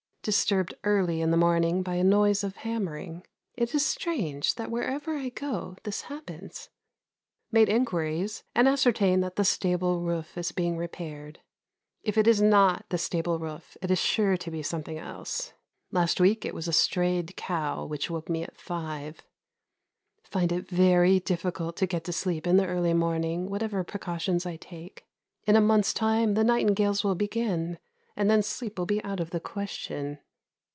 [0.23, 3.25] Disturbed early in the morning by a noise of hammering.
[3.55, 6.69] It is strange that where ever I go this happens.
[7.51, 11.39] Made inquiries, and ascertained that the stable roof is being repaired.
[12.03, 15.53] If it is not the stable roof it is sure to be something else.
[15.91, 19.23] Last week it was a strayed cow which woke me at five.
[20.21, 25.03] Find it very difficult to get sleep in the early morning, whatever precautions I take.
[25.47, 27.79] In a month's time the nightingales will begin,
[28.13, 30.19] and then sleep will be out of the question.